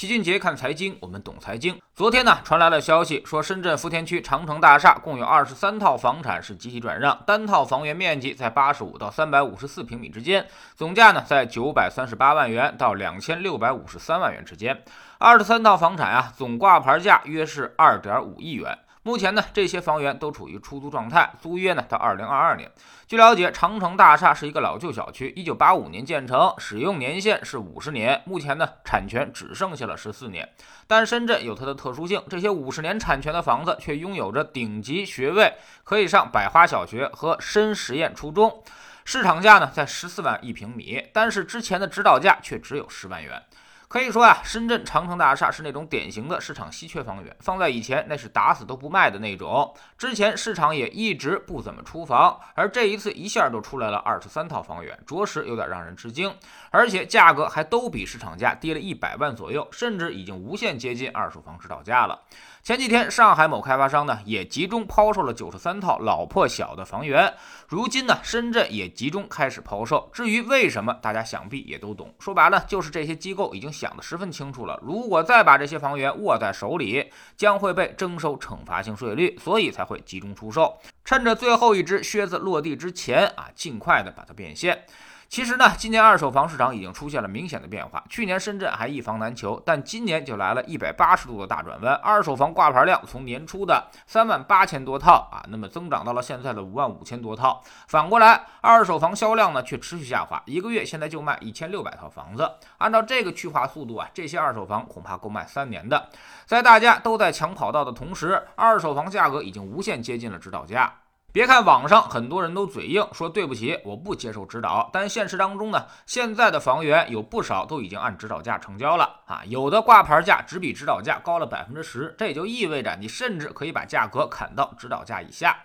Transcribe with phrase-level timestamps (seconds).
[0.00, 1.78] 齐俊杰看财经，我们懂财经。
[1.94, 14.82] 昨天呢，传来了消息，说深圳福田区长城大厦共有二十三套房产是集体转让，单套房源面积在八十五到三百五十四平米之间，总价呢在九百三十八万元到两千六百五十三万元之间。
[15.18, 18.78] 二十三套房产啊，总挂牌价约是二点五亿元。
[19.02, 22.70] 目前呢，这些房源都处于出租状态，租约呢到二零二二年。
[23.06, 30.46] 据了解，长城大厦是一个老旧小区，一九八五年建成，使用年限是五十年，目前呢产权只剩下了十四年。
[30.86, 38.62] 但深圳有它的特殊性，这些五十年产权的房子却拥有着顶级学位，可以上百花小学和深实验初中，
[39.06, 43.42] 市场价呢在十四万一平米，但是之前的指导价却只有十万元。
[43.90, 49.74] 可以说啊，深圳长城大厦是那种典型的市场稀缺房源，放在以前那是打死都不卖的那种。
[49.98, 56.32] 之前市场也一直不怎么出房，而这一次一下就出来了二十三套房源，着实有点让人吃惊，
[56.70, 62.20] 而且价格还都比市场价低了一百万左右，甚至已经无限接近二手房指导价了。
[62.62, 67.34] 前几天，上海某开发商呢也集中抛售了九十三套老破小的房源。
[67.66, 70.10] 如今呢，深圳也集中开始抛售。
[70.12, 72.14] 至于为什么，大家想必也都懂。
[72.20, 74.78] 说白了，就是这些机构已经讲得十分清楚了。
[74.82, 84.84] 如果再把这些房源握在手里，将会被征收惩罚性税率，所以才会集中出售，趁着最后一只靴子落地之前啊，尽快的把它变现。
[85.30, 88.02] 其实呢，今年二手房市场已经出现了明显的变化。
[88.08, 91.94] 去年深圳还一房难求，但今年就来了一百八十度的大转弯。
[92.02, 97.62] 二手房挂牌量从年初的三万八千多套啊，那么增长到了现在的五万五千多套。
[97.86, 102.50] 反过来，二手房销量呢却持续下滑，一个月现在就卖一千六百套房子。
[102.78, 106.08] 按照这个去化速度啊，这些二手房恐怕够卖三年的。
[106.44, 110.92] 在大家都在抢跑道的同时，二手房价格已经无限接近了指导价。
[111.32, 125.56] 别看网上很多人都嘴硬说对不起，我不接受指导，但现实当中呢，现在的房源有不少都已经按指导价成交了啊，有的挂牌价只比指导价高了百分之十，这也就意味着你甚至可以把价格砍到指导价以下。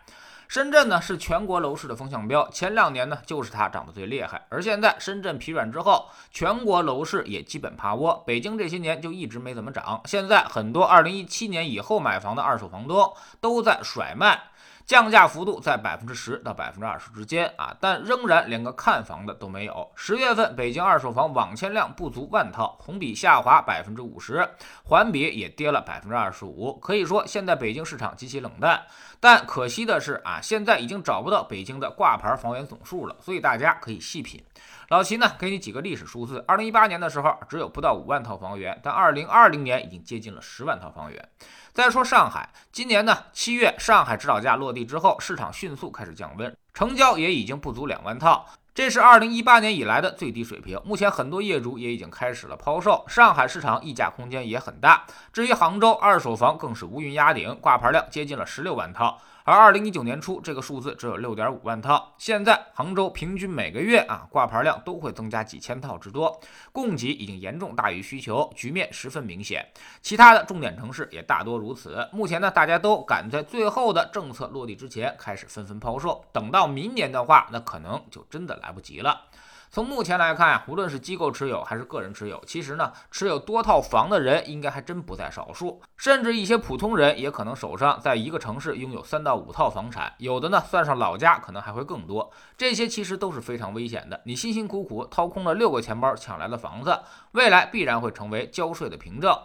[0.47, 13.11] 深圳呢是全国楼市的风向标，前两年呢就是它涨得最厉害，而现在深圳疲软之后，全国楼市也基本趴窝，北京这些年就一直没怎么涨，现在很多二零一七年以后买房的二手房东
[13.41, 14.39] 都在甩卖。
[14.85, 19.91] 降价幅度在百分之十到百分之二十之间啊，但仍然连个看房的都没有。
[19.95, 24.47] 十月份北京二手房网签量不足万套，同比下滑百分之五十，
[24.83, 26.77] 环比也跌了百分之二十五。
[26.79, 28.79] 可以说现在北京市场极其冷淡。
[29.19, 34.43] 但可惜的是啊，现在已经找不到北京的挂牌房源总数了，所以大家可以细品。
[34.89, 41.29] 老齐呢，给你几个历史数字：二零一八年的时候只有不到五万套房源，但二零二零年已经接近了十万套房源。
[41.73, 50.79] 再说上海，今年呢七月上海指导价落地之后，市场迅速开始降温，成交也已经不足两万套，这是二零一八年以来的最低水平。
[50.85, 55.03] 目前很多业主也已经开始了抛售，上海市场溢价空间也很大。
[55.33, 59.19] 至于杭州二手房，更是乌云压顶，挂牌量接近了十六万套。
[59.47, 62.15] 而二零一九年初，这个数字只有六点五万套。
[62.17, 66.41] 现在杭州平均每个月啊挂牌量都会增加几千套之多，
[66.71, 69.63] 供给已经严重大于需求，局面十分明显。
[70.01, 72.09] 其他的重点城市也大多如此。
[72.11, 79.25] 目前呢，大家都赶在最后的政策落地之前开始纷纷抛售，等到明年的话，那可能就真的来不及了。
[79.75, 85.81] 从目前来看呀，无论是机构持有还是个人持有，其实呢，持有多套房的人应该还真不在少数。
[85.97, 92.31] 甚至一些普通人也可能手上在一个城市拥有三到五套房产，有的呢，算上老家可能还会更多。
[92.57, 94.21] 这些其实都是非常危险的。
[94.23, 96.97] 你辛辛苦苦掏空了六个钱包抢来的房子，
[97.33, 99.37] 未来必然会成为交税的凭证。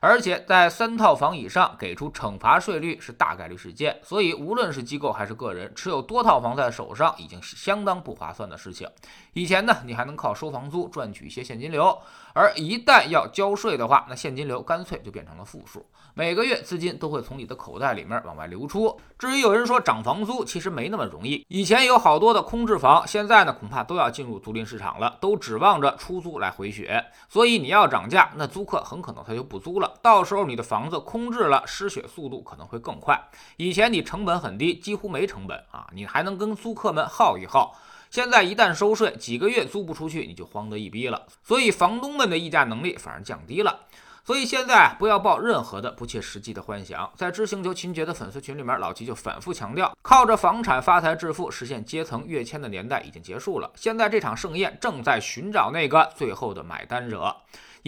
[0.00, 8.88] 而且在三套房以上给出惩罚税率是大概率事件，所以无论是机构还是个人，持有多套房在手上已经是相当不划算的事情。
[9.32, 11.96] 以前呢，你还能靠收房租赚取一些现金流，
[12.32, 15.84] 而一旦要交税的话，那现金流干脆就变成了负数，
[16.14, 18.98] 每个月资金都会从你的口袋里面往外流出。
[19.18, 21.44] 至于有人说涨房租，其实没那么容易。
[21.48, 27.04] 以前有好多的空置房，现在呢恐怕都要进入租赁市场了，都指望着出租来回血。
[27.28, 29.87] 所以你要涨价，那租客很可能他就不租了。
[30.02, 33.20] 到时候你的房子空置了，失血速度可能会更快。
[33.56, 37.76] 以前你成本很低，几乎没成本啊，你还能跟租客们耗一耗。
[38.10, 41.26] 现在一旦收税，几个月租不出去，你就慌得一逼了。
[41.42, 43.80] 所以房东们的议价能力反而降低了。
[44.24, 47.10] 所以现在不要抱任何的不切实际的幻想。
[47.16, 53.70] 在知星球秦爵的粉丝群里面，老齐就反复强调，靠着房产发财致富、实现阶层跃迁的年代已经结束了。
[53.74, 57.34] 现在这场盛宴正在寻找那个最后的买单者。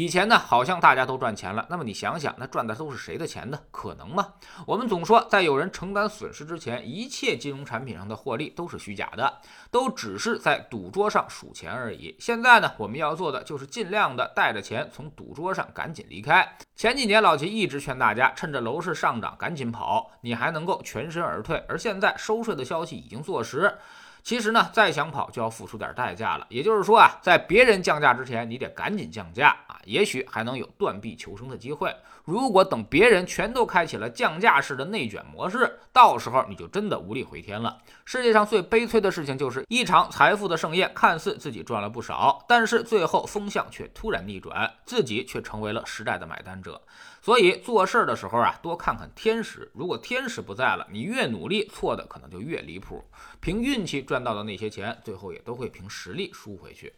[0.01, 3.61] 以前呢，好像大家都赚钱了，那么你想想，那赚的都是谁的钱呢？
[3.71, 4.29] 可能吗？
[4.67, 9.31] 我们总说，在有人承担损失之前，一切金融产品上的获利都是虚假的，
[9.71, 12.17] 都只是在赌桌上数钱而已。
[12.19, 16.51] 现在呢，我们要做的就是尽量的带着钱从赌桌上赶紧离开。
[16.75, 21.63] 前几年老齐一直劝大家，趁着楼市上涨赶紧跑，你还能够全身而退。
[21.69, 23.77] 而现在收税的消息已经坐实。
[24.23, 26.47] 其实呢，再想跑就要付出点代价了。
[26.49, 31.95] 也就是说啊，在别人降价之前，你得赶紧降价啊，也许还能有断臂求生的机会。
[32.25, 37.79] 如果等别人全都开启了降价式的内卷模式，到时候你就真的无力回天了。
[38.05, 46.81] 世界上最悲催的事情就是一场财富的盛宴，看似自己赚了不少，但是最后风向却突然逆转，自己却成为了时代的买单者。
[47.31, 49.71] 所以做事儿的时候啊，多看看天时。
[49.73, 53.05] 如果天时不在了，你越努力，错的可能就越离谱。
[53.39, 56.93] 凭运气赚到的那些钱，最后也都会凭实力输回去。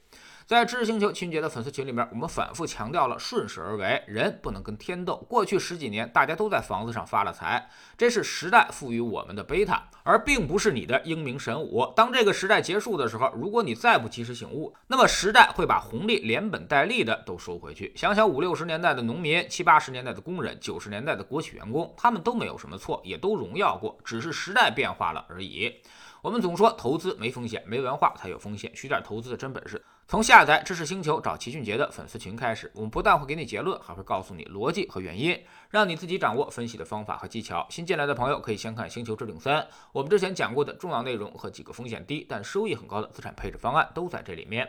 [0.53, 5.17] 在知识星球秦杰的粉丝群里面，我们反复强调了顺势而为，人不能跟天斗。
[5.27, 11.91] 过去十几年，大家都在房子上发了财，这是时代赋予我们的贝塔，而并不是你的英明神武。
[11.97, 17.91] 当这个时代结束的时候，如果你再不及时醒悟，那么时代会把红利连本带利的都收回去。
[17.97, 25.81] 想想五六十年代的农民，七八十年代的工人，九十年代的国企员工，他们都没有什么错，也都荣耀过，只是时代变化了而已。
[26.21, 29.83] 我们总说投资没风险，没文化才有风险，学点投资的真本事。
[30.13, 37.67] 从下载知识星球找齐俊杰的粉丝群开始，我们不但会给你结论，还会告诉你逻辑和原因，让你自己掌握分析的方法和技巧。
[37.71, 44.69] 新进来的朋友可以先看《星球置顶三》，我们之前讲过的重要内容和几个风险低但收益很高的资产配置方案都在这里面。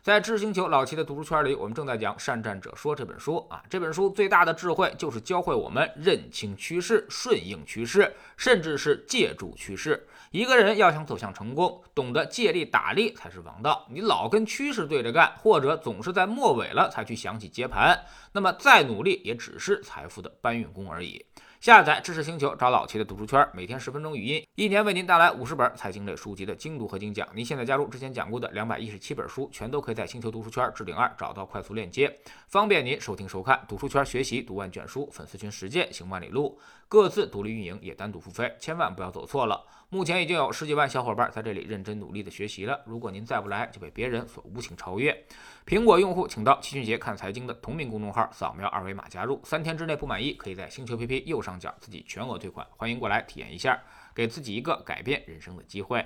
[0.00, 3.64] 在知识星球老齐的读书圈里，我们正在讲《善战者说》这本书啊。
[3.68, 10.06] 这本书最大的智慧就是教会我们认清趋势、顺应趋势，甚至是借助趋势。
[10.34, 13.86] 一个人要想走向成功，懂得借力打力才是王道。
[13.88, 17.96] 你老跟趋势对着干，或者总是在末尾了才去想起接盘，
[18.32, 21.24] 那么再努力也只是财富的搬运工而已。
[21.60, 27.28] 下载知识星球，找老齐的读书圈，每天十分钟语音，一年为您带来五十本财经类书籍的精读和精讲。
[27.32, 32.12] 您现在加入之前讲过的两百一十七本书，全都可以在星球读书圈置顶二找到快速链接，
[32.48, 33.64] 方便您收听收看。
[33.68, 36.58] 读书圈学习读万卷书，粉丝群实践行万里路，
[36.88, 39.64] 各自独立运营也单独付费，千万不要走错了。
[39.94, 42.82] 目前已经有十几万小伙伴在这里认真努力的学习了。
[42.84, 45.16] 如果您再不来，就被别人所无情超越。
[45.64, 49.40] 苹果用户请到齐俊杰看财经的同名公众号，扫描二维码加入。
[49.44, 52.66] 三天之内不满意，可以在星球 PP 右上角自己全额退款。
[52.76, 53.80] 欢迎过来体验一下，
[54.12, 56.04] 给自己一个改变人生的机会。